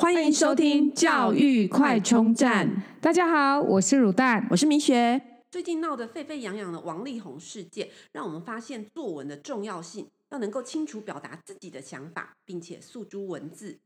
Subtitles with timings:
[0.00, 2.84] 欢迎收听教育快充站。
[3.00, 5.20] 大家好，我是乳蛋，我是明学。
[5.50, 13.76] 最近闹得沸沸扬扬的王力宏事件，让我们发现作文的重要性，要能够清楚表达自己的想法，并且诉诸文字，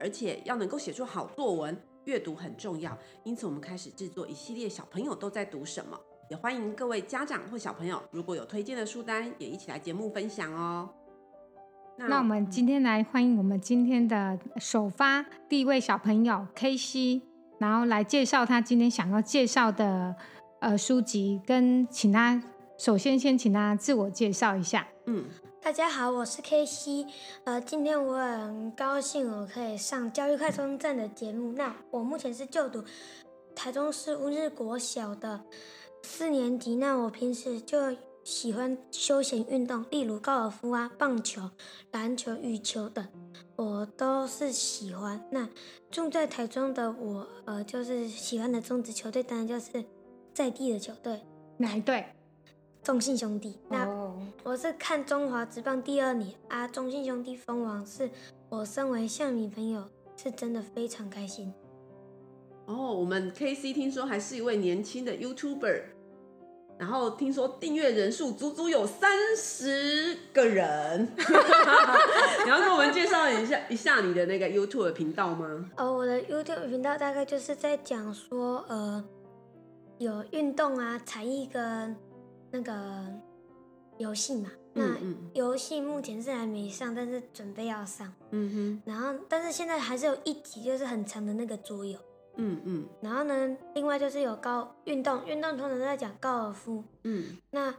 [0.00, 2.98] 而且要能够写出好作文，阅读很重要。
[3.22, 5.96] 因此，我们开始制作一系列小朋友都在读什么，
[6.28, 10.90] 也欢迎各位家长或小朋友，如果有推荐的书单，也一起来节目分享哦。
[12.08, 17.20] 那我们今天来欢迎我们今天的首发第一位小朋友 KC，
[17.58, 20.16] 然后来介绍他今天想要介绍的
[20.60, 22.42] 呃书籍，跟请他
[22.78, 24.86] 首先先请他自我介绍一下。
[25.06, 25.26] 嗯，
[25.60, 27.06] 大家好，我是 KC，
[27.44, 31.52] 呃，今天我很高兴我可以上教育快充站的节目。
[31.52, 32.82] 那我目前是就读
[33.54, 35.42] 台中市乌日国小的
[36.02, 36.76] 四年级。
[36.76, 41.50] 那我平时就喜欢休闲运动，例如高尔夫啊、棒球、
[41.92, 43.06] 篮球、羽球等，
[43.56, 45.24] 我都是喜欢。
[45.30, 45.48] 那
[45.90, 49.84] 住在台中的我，呃，就是喜欢的中职球队，当然就是
[50.34, 51.20] 在地的球队。
[51.56, 52.04] 哪一队？
[52.82, 53.58] 中信兄弟。
[53.68, 53.86] 那
[54.42, 58.10] 我是看中华职棒第二年啊，中信兄弟封王，是
[58.48, 61.52] 我身为象迷朋友是真的非常开心。
[62.66, 65.82] 哦，我们 KC 听说还是一位年轻的 YouTuber。
[66.80, 71.06] 然后听说订阅人数足足有三十个人，
[72.44, 75.70] 你要跟我们介绍一下一下你的那个 YouTube 频道吗？
[75.76, 79.04] 哦，我的 YouTube 频道大概就是在讲说，呃，
[79.98, 81.94] 有运动啊、才艺跟
[82.50, 82.74] 那个
[83.98, 84.50] 游戏嘛。
[84.72, 84.96] 那
[85.34, 88.10] 游戏目前是还没上，但是准备要上。
[88.30, 88.82] 嗯哼。
[88.86, 91.98] 然后，但是现在还是有一集就是很长的那个桌游。
[92.42, 96.82] 嗯嗯，然后呢，另外就是有高运动，运动通常都在讲高尔夫。
[97.04, 97.74] 嗯，那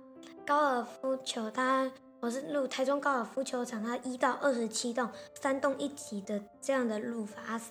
[0.46, 7.62] 高尔夫球它，我是录台中高尔夫球场，它一到二十七栋，三栋一级的这样的录法，它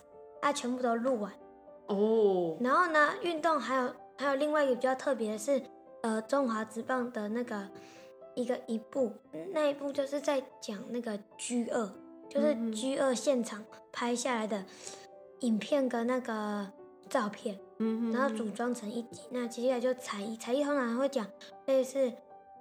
[0.42, 1.32] 它全部都录完。
[1.86, 2.56] 哦。
[2.60, 5.62] 然后呢，运动还有还有另外一个比较特别的是，
[6.02, 7.68] 呃，中华职棒的那个
[8.34, 9.12] 一个一部，
[9.52, 11.88] 那一部就是在讲那个 G 二，
[12.28, 14.64] 就是 G 二现场拍下来的
[15.38, 16.72] 影片跟那个。
[17.10, 19.22] 照片，嗯，然后组装成一集。
[19.30, 21.26] 那接下来就才艺，才艺通常会讲
[21.66, 22.10] 类似，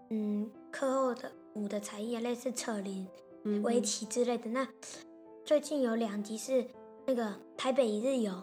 [0.09, 3.07] 嗯，课后的舞的才艺啊，类似扯铃、
[3.63, 4.49] 围棋之类的。
[4.49, 4.67] 那
[5.45, 6.65] 最近有两集是
[7.05, 8.33] 那个台北一日游，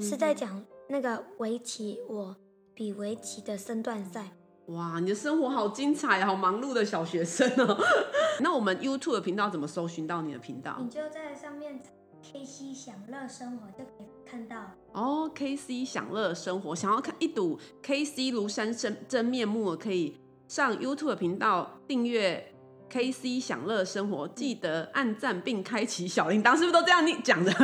[0.00, 2.36] 是在讲那个围棋，我
[2.72, 4.30] 比围棋的身段赛。
[4.66, 7.76] 哇，你的生活好精彩，好忙碌的小学生哦。
[8.40, 10.76] 那我们 YouTube 的频道怎么搜寻到你的频道？
[10.80, 11.80] 你就在上面。
[12.20, 14.56] KC 享乐生活就可以看到
[14.92, 15.30] 哦。
[15.34, 22.52] KC 享乐生活，想要看一睹 KC 庐山真真面目，可以上 YouTube 频道订阅
[22.90, 27.52] KC 享乐生活，记得按赞并开启小铃铛，是不是都这样你讲的？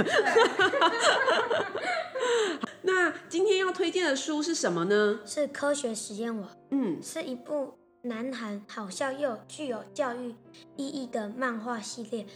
[2.83, 5.21] 那今天要推荐的书是什么呢？
[5.27, 10.35] 是科学实验网，嗯，是一部南韩好笑又具有教育
[10.77, 12.27] 意义的漫画系列。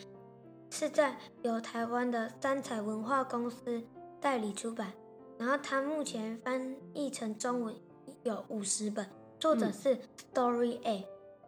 [0.71, 3.83] 是在由台湾的三彩文化公司
[4.21, 4.93] 代理出版，
[5.39, 7.75] 然后它目前翻译成中文
[8.23, 9.07] 有五十本，
[9.39, 9.99] 作者是
[10.33, 11.07] Story A，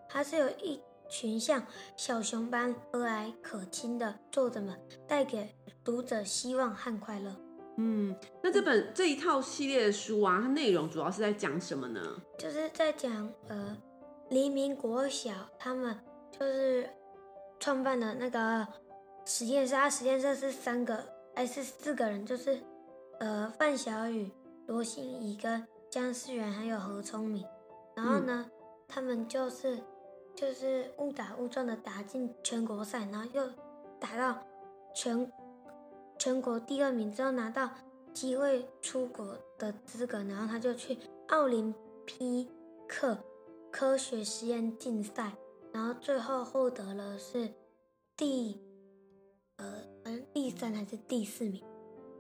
[0.09, 1.65] 它是有一群像
[1.97, 5.55] 小熊般和蔼可亲的作者们带给
[5.85, 7.35] 读者希望和快乐。
[7.77, 12.01] 嗯，那这本这一套系列的书啊，它内容主要是在讲什么呢？
[12.39, 13.77] 就是在讲呃，
[14.29, 15.99] 黎明国小他们
[16.31, 16.89] 就是
[17.59, 18.67] 创办的那个。
[19.27, 21.07] 实验室，他实验室是三个
[21.41, 22.27] 还是四个人？
[22.27, 22.61] 就是，
[23.19, 24.31] 呃，范小雨、
[24.67, 27.43] 罗欣怡跟姜思源，还有何聪明。
[27.97, 28.51] 然后呢，嗯、
[28.87, 29.79] 他们就是
[30.35, 33.51] 就是误打误撞的打进全国赛，然后又
[33.99, 34.39] 打到
[34.95, 35.33] 全
[36.19, 37.71] 全国第二名之后，拿到
[38.13, 40.19] 机会出国的资格。
[40.19, 41.75] 然后他就去奥林
[42.05, 42.51] 匹
[42.87, 43.17] 克
[43.71, 45.33] 科学实验竞赛，
[45.73, 47.51] 然后最后获得了是
[48.15, 48.61] 第。
[49.61, 51.63] 呃，反正第三还是第四名，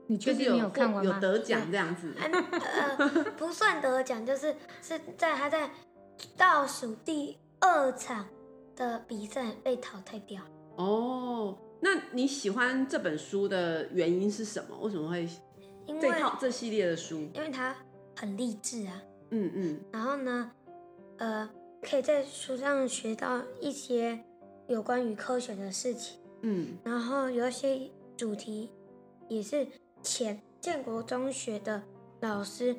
[0.06, 1.04] 你确定你有看过吗？
[1.08, 2.14] 有得奖这样子？
[2.18, 5.70] 呃，不算得奖，就是是在他在
[6.36, 8.28] 倒数第二场
[8.76, 10.42] 的比赛被淘汰掉。
[10.76, 14.76] 哦，那你喜欢这本书的原因是什么？
[14.82, 15.26] 为什么会
[15.98, 17.20] 这套这系列的书？
[17.32, 17.74] 因为它
[18.16, 19.02] 很励志啊。
[19.30, 19.80] 嗯嗯。
[19.90, 20.52] 然后呢，
[21.16, 21.48] 呃，
[21.80, 24.22] 可以在书上学到一些
[24.68, 26.19] 有关于科学的事情。
[26.42, 28.70] 嗯，然后有一些主题
[29.28, 29.66] 也是
[30.02, 31.82] 前建国中学的
[32.20, 32.76] 老师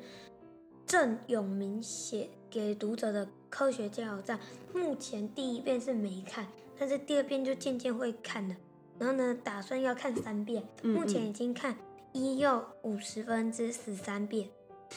[0.86, 4.38] 郑永明写给读者的科学加油站。
[4.74, 6.46] 目前第一遍是没看，
[6.78, 8.56] 但是第二遍就渐渐会看了。
[8.98, 10.62] 然后呢，打算要看三遍。
[10.82, 11.76] 目前已经看
[12.12, 14.48] 一又五十分之十三遍。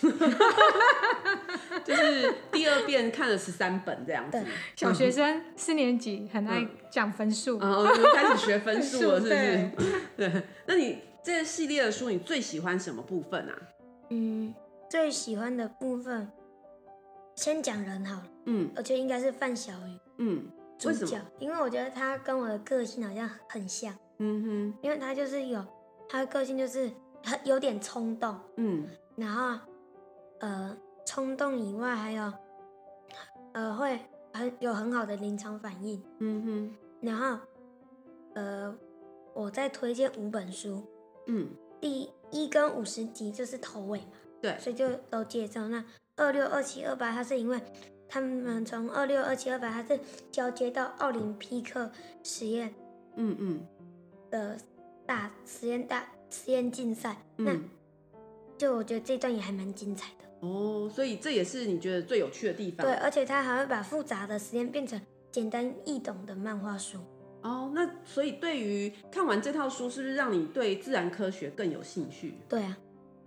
[1.84, 4.44] 就是第二遍看了十三本这样子。
[4.76, 9.72] 小学生四年级很爱讲分数，嗯，嗯，开始学分数了， 是不是？
[10.18, 13.56] 对，那你这个系列的书，你最喜欢什么部分啊？
[14.10, 14.54] 嗯，
[14.90, 16.28] 最喜欢的部分，
[17.36, 18.28] 先讲人好了。
[18.46, 20.00] 嗯，而且应该是范小宇。
[20.18, 20.46] 嗯，
[20.86, 21.22] 为什么？
[21.40, 23.94] 因为我觉得他跟我的个性好像很像。
[24.20, 25.64] 嗯哼，因为他就是有
[26.10, 26.90] 他的个性，就是
[27.24, 28.36] 很有点冲动。
[28.58, 29.60] 嗯，然后。
[30.46, 30.78] 呃，
[31.08, 32.32] 冲动以外还有，
[33.54, 34.00] 呃，会
[34.32, 36.00] 很有很好的临场反应。
[36.20, 36.76] 嗯哼。
[37.02, 37.40] 然后，
[38.36, 38.78] 呃，
[39.34, 40.84] 我再推荐五本书。
[41.26, 41.50] 嗯。
[41.82, 44.12] 第一跟五十集就是头尾嘛。
[44.40, 44.56] 对。
[44.60, 45.68] 所以就都介绍。
[45.68, 45.84] 那
[46.16, 47.60] 二六二七二八，它是因为
[48.08, 50.00] 他们从二六二七二八，它是
[50.32, 51.90] 交接到奥林匹克
[52.22, 52.72] 实验。
[53.16, 53.68] 嗯嗯。
[54.30, 54.56] 的
[55.08, 57.18] 大实验大实验竞赛。
[57.38, 57.46] 嗯。
[57.46, 57.60] 那
[58.60, 60.25] 就我觉得这段也还蛮精彩的。
[60.46, 62.86] 哦，所以这也是你觉得最有趣的地方。
[62.86, 65.02] 对，而且他还会把复杂的实验变成
[65.32, 67.00] 简单易懂的漫画书。
[67.42, 72.36] 哦，那所以对于看完这套书，是不是让你对自然科学更有兴趣？
[72.48, 72.78] 对啊。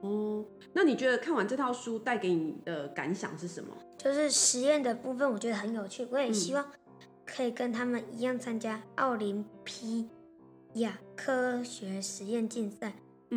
[0.01, 3.77] 哦，那你觉得看完这套书带给你的感想是什么？
[3.97, 6.07] 就是实验的部分，我觉得很有趣。
[6.13, 6.65] 我也希望
[7.27, 10.09] 可以跟他们一样参加奥林匹
[10.75, 12.93] 亚科学实验竞赛，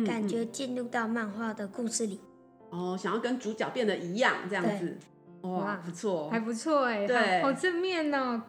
[0.06, 2.20] 感觉进入到漫画的故事里。
[2.72, 4.96] 哦，想要跟主角变得一样这样子，
[5.42, 8.42] 哇，不错，还不错哎，对，好正面哦。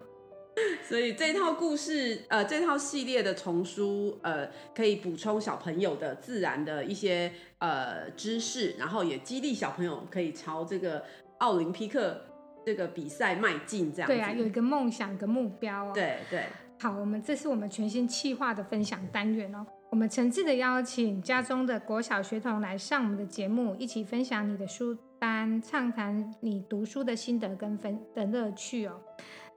[0.88, 11.04] 所以这套故事，呃，这套系列的丛书，呃，可以补充小朋友的自然的一些呃知识，然后也激励小朋友可以朝这个
[11.40, 12.22] 奥林匹克
[12.66, 14.16] 这个比赛迈进，这样子。
[14.16, 15.92] 对啊，有一个梦想，一个目标哦。
[15.94, 16.46] 对对。
[16.80, 19.66] 好，我们这是我们全新企划的分享单元哦。
[19.94, 29.00] 我们诚挚的邀请家中的国小学童来上我们的节目，一起分享你的书单，畅谈你读书的心得跟分的乐趣哦。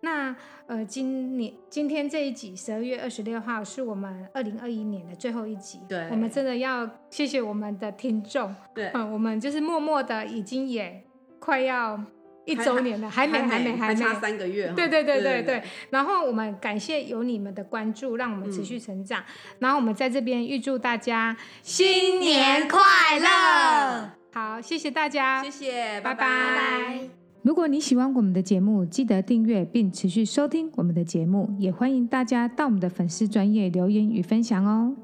[0.03, 0.37] 那
[0.67, 11.03] 呃，今年今天这一集十二月二十六号是我们二零二一年的最后一集，对，我们真的要谢谢我们的听众，对，嗯，我们就是默默的已经也
[11.39, 11.99] 快要。
[12.47, 14.73] 一周年了，还没，还没，还没，差三个月。
[14.75, 15.63] 对对对对对。
[15.91, 19.23] 然后我们感谢有你们的关注，让我们持续成长。
[19.59, 22.81] 然后我们在这边预祝大家新年快
[23.19, 24.11] 乐！
[24.33, 26.15] 好，谢谢大家，谢谢，拜拜。
[26.15, 27.01] 拜拜。
[27.43, 34.95] 如果你喜欢我们的节目，记得订阅并持续收听我们的节目，也欢迎大家到我们的粉丝专业留言与分享哦。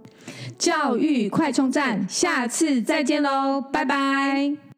[0.58, 4.71] 教育快充站，下次再见喽，拜拜。